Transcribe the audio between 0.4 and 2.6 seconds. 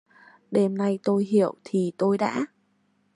Đêm nay tôi hiểu thì tôi đã